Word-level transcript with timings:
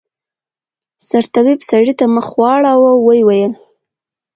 سرطبيب 1.07 1.59
سړي 1.69 1.93
ته 1.99 2.05
مخ 2.15 2.27
واړاوه 2.39 2.91
ويې 3.05 3.21
ويل. 3.27 3.53